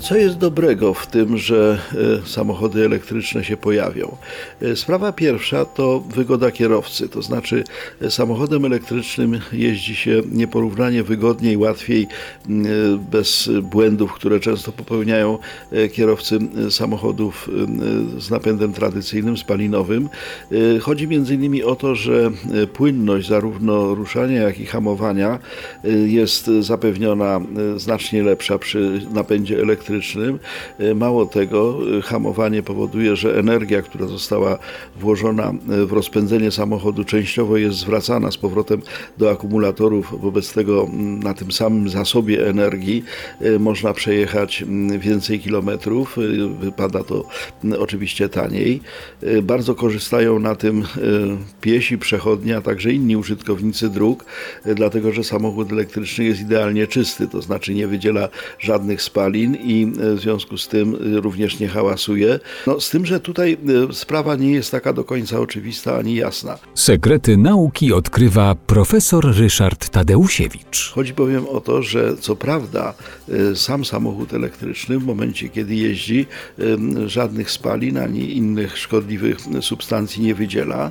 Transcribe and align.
Co 0.00 0.16
jest 0.16 0.38
dobrego 0.38 0.94
w 0.94 1.06
tym, 1.06 1.38
że 1.38 1.78
e, 2.22 2.26
samochody 2.26 2.84
elektryczne 2.84 3.44
się 3.44 3.56
pojawią? 3.56 4.16
E, 4.62 4.76
Sprawa 4.76 5.12
pierwsza 5.12 5.64
to 5.64 6.00
wygoda 6.00 6.50
kierowcy, 6.50 7.08
to 7.08 7.22
znaczy 7.22 7.64
e, 8.02 8.10
samochodem 8.10 8.64
elektrycznym 8.64 9.40
jeździ 9.52 9.96
się 9.96 10.22
nieporównanie 10.32 11.02
wygodniej, 11.02 11.56
łatwiej, 11.56 12.02
e, 12.02 12.50
bez 13.10 13.50
błędów, 13.62 14.12
które 14.12 14.40
często 14.40 14.72
popełniają 14.72 15.38
e, 15.72 15.88
kierowcy 15.88 16.38
e, 16.66 16.70
samochodów 16.70 17.50
e, 18.16 18.20
z 18.20 18.30
napędem 18.30 18.72
tradycyjnym, 18.72 19.36
spalinowym. 19.36 20.08
E, 20.52 20.78
Chodzi 20.78 21.04
innymi 21.04 21.62
o 21.62 21.76
to, 21.76 21.94
że 21.94 22.30
e, 22.62 22.66
płynność 22.66 23.28
zarówno 23.28 23.94
ruszania, 23.94 24.42
jak 24.42 24.60
i 24.60 24.66
hamowania 24.66 25.38
e, 25.84 25.88
jest 25.90 26.50
zapewniona 26.60 27.40
e, 27.74 27.78
znacznie 27.78 28.22
lepsza 28.22 28.58
przy 28.58 29.00
napędzie 29.12 29.54
elektrycznym. 29.54 29.73
E, 30.78 30.94
Mało 30.94 31.26
tego, 31.26 31.78
e, 31.98 32.02
hamowanie 32.02 32.62
powoduje, 32.62 33.16
że 33.16 33.38
energia, 33.38 33.82
która 33.82 34.06
została 34.06 34.58
włożona 34.96 35.52
e, 35.70 35.86
w 35.86 35.92
rozpędzenie 35.92 36.50
samochodu, 36.50 37.04
częściowo 37.04 37.56
jest 37.56 37.78
zwracana 37.78 38.30
z 38.30 38.36
powrotem 38.36 38.82
do 39.18 39.30
akumulatorów. 39.30 40.20
Wobec 40.20 40.52
tego 40.52 40.88
na 41.22 41.34
tym 41.34 41.52
samym 41.52 41.88
zasobie 41.88 42.48
energii 42.48 43.04
można 43.58 43.92
przejechać 43.92 44.64
więcej 44.98 45.40
kilometrów. 45.40 46.16
Wypada 46.60 47.04
to 47.04 47.24
oczywiście 47.78 48.28
taniej. 48.28 48.80
Bardzo 49.42 49.74
korzystają 49.74 50.38
na 50.38 50.54
tym 50.54 50.84
piesi, 51.60 51.98
przechodnie, 51.98 52.56
a 52.56 52.60
także 52.60 52.92
inni 52.92 53.16
użytkownicy 53.16 53.88
dróg, 53.88 54.24
dlatego 54.64 55.12
że 55.12 55.24
samochód 55.24 55.72
elektryczny 55.72 56.24
jest 56.24 56.40
idealnie 56.40 56.86
czysty, 56.86 57.28
to 57.28 57.42
znaczy 57.42 57.74
nie 57.74 57.86
wydziela 57.86 58.28
żadnych 58.58 59.02
spalin 59.02 59.54
i 59.64 59.82
e, 59.84 60.14
w 60.14 60.20
związku 60.20 60.58
z 60.58 60.68
tym 60.68 60.94
e, 60.94 61.20
również 61.20 61.58
nie 61.58 61.68
hałasuje. 61.68 62.40
No, 62.66 62.80
z 62.80 62.90
tym, 62.90 63.06
że 63.06 63.20
tutaj 63.20 63.56
e, 63.90 63.92
sprawa 63.92 64.36
nie 64.36 64.52
jest 64.52 64.70
taka 64.70 64.92
do 64.92 65.04
końca 65.04 65.40
oczywista 65.40 65.96
ani 65.96 66.14
jasna. 66.14 66.58
Sekrety 66.74 67.36
nauki 67.36 67.92
odkrywa 67.92 68.54
profesor 68.54 69.36
Ryszard 69.36 69.88
Tadeusiewicz. 69.88 70.92
Chodzi 70.94 71.14
bowiem 71.14 71.48
o 71.48 71.60
to, 71.60 71.82
że 71.82 72.16
co 72.16 72.36
prawda 72.36 72.94
sam 73.54 73.84
samochód 73.84 74.34
elektryczny 74.34 74.98
w 74.98 75.04
momencie, 75.04 75.48
kiedy 75.48 75.74
jeździ, 75.74 76.26
żadnych 77.06 77.50
spalin 77.50 77.98
ani 77.98 78.36
innych 78.36 78.78
szkodliwych 78.78 79.38
substancji 79.60 80.22
nie 80.22 80.34
wydziela. 80.34 80.90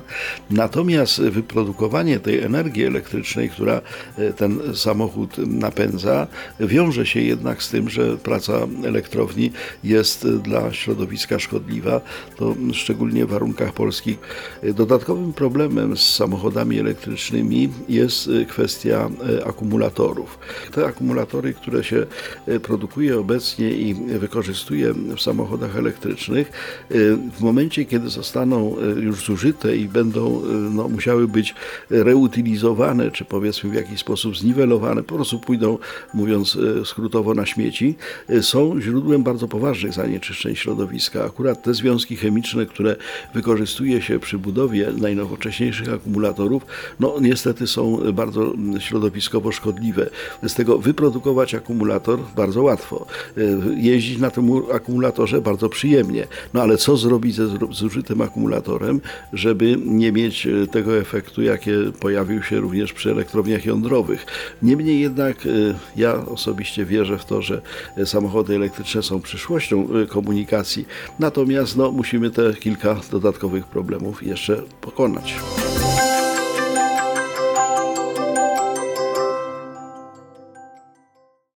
Natomiast 0.50 1.20
wyprodukowanie 1.20 2.20
tej 2.20 2.40
energii 2.40 2.84
elektrycznej, 2.84 3.50
która 3.50 3.80
ten 4.36 4.60
samochód 4.74 5.38
napędza, 5.38 6.26
wiąże 6.60 7.06
się 7.06 7.20
jednak 7.20 7.62
z 7.62 7.70
tym, 7.70 7.90
że 7.90 8.16
praca 8.16 8.63
elektrowni 8.84 9.50
jest 9.84 10.28
dla 10.28 10.72
środowiska 10.72 11.38
szkodliwa, 11.38 12.00
to 12.36 12.54
szczególnie 12.72 13.26
w 13.26 13.28
warunkach 13.28 13.72
polskich. 13.72 14.18
Dodatkowym 14.74 15.32
problemem 15.32 15.96
z 15.96 16.14
samochodami 16.14 16.78
elektrycznymi 16.78 17.68
jest 17.88 18.30
kwestia 18.48 19.10
e, 19.40 19.46
akumulatorów. 19.46 20.38
Te 20.72 20.86
akumulatory, 20.86 21.54
które 21.54 21.84
się 21.84 22.06
e, 22.46 22.60
produkuje 22.60 23.18
obecnie 23.18 23.70
i 23.70 23.94
wykorzystuje 23.94 24.94
w 24.94 25.20
samochodach 25.20 25.76
elektrycznych, 25.76 26.48
e, 26.90 26.94
w 27.36 27.40
momencie, 27.40 27.84
kiedy 27.84 28.08
zostaną 28.08 28.76
już 29.00 29.24
zużyte 29.24 29.76
i 29.76 29.88
będą 29.88 30.42
no, 30.70 30.88
musiały 30.88 31.28
być 31.28 31.54
reutylizowane, 31.90 33.10
czy 33.10 33.24
powiedzmy 33.24 33.70
w 33.70 33.74
jakiś 33.74 34.00
sposób 34.00 34.38
zniwelowane, 34.38 35.02
po 35.02 35.14
prostu 35.14 35.38
pójdą, 35.38 35.78
mówiąc 36.14 36.58
skrótowo, 36.84 37.34
na 37.34 37.46
śmieci, 37.46 37.94
e, 38.28 38.42
są 38.54 38.80
źródłem 38.80 39.22
bardzo 39.22 39.48
poważnych 39.48 39.92
zanieczyszczeń 39.92 40.56
środowiska. 40.56 41.24
Akurat 41.24 41.62
te 41.62 41.74
związki 41.74 42.16
chemiczne, 42.16 42.66
które 42.66 42.96
wykorzystuje 43.34 44.02
się 44.02 44.18
przy 44.18 44.38
budowie 44.38 44.92
najnowocześniejszych 44.98 45.92
akumulatorów, 45.92 46.66
no 47.00 47.14
niestety 47.20 47.66
są 47.66 48.12
bardzo 48.12 48.54
mm, 48.54 48.80
środowiskowo 48.80 49.52
szkodliwe. 49.52 50.10
Z 50.42 50.54
tego 50.54 50.78
wyprodukować 50.78 51.54
akumulator 51.54 52.18
bardzo 52.36 52.62
łatwo. 52.62 53.06
E, 53.36 53.40
Jeździć 53.76 54.18
na 54.18 54.30
tym 54.30 54.50
akumulatorze 54.72 55.40
bardzo 55.40 55.68
przyjemnie. 55.68 56.26
No 56.54 56.62
ale 56.62 56.76
co 56.76 56.96
zrobić 56.96 57.34
ze 57.34 57.46
zużytym 57.70 58.20
akumulatorem, 58.20 59.00
żeby 59.32 59.76
nie 59.84 60.12
mieć 60.12 60.46
e, 60.46 60.66
tego 60.66 60.98
efektu, 60.98 61.42
jakie 61.42 61.72
pojawił 62.00 62.42
się 62.42 62.60
również 62.60 62.92
przy 62.92 63.10
elektrowniach 63.10 63.64
jądrowych. 63.64 64.26
Niemniej 64.62 65.00
jednak 65.00 65.46
e, 65.46 65.50
ja 65.96 66.26
osobiście 66.26 66.84
wierzę 66.84 67.18
w 67.18 67.24
to, 67.24 67.42
że 67.42 67.62
e, 67.96 68.06
samochody 68.34 68.54
elektryczne 68.54 69.02
są 69.02 69.20
przyszłością 69.20 69.88
e, 70.02 70.06
komunikacji, 70.06 70.86
natomiast 71.18 71.76
no, 71.76 71.92
musimy 71.92 72.30
te 72.30 72.54
kilka 72.54 73.00
dodatkowych 73.10 73.66
problemów 73.66 74.22
jeszcze 74.22 74.62
pokonać. 74.80 75.34